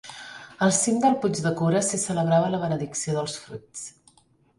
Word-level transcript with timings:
Al 0.67 0.71
cim 0.77 0.95
del 1.01 1.17
puig 1.25 1.41
de 1.47 1.51
Cura 1.59 1.81
s'hi 1.87 1.99
celebrava 2.05 2.49
la 2.55 2.61
benedicció 2.65 3.15
dels 3.19 3.37
fruits. 3.43 3.85